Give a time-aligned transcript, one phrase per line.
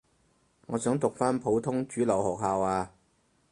[0.65, 2.91] 我想讀返普通主流學校呀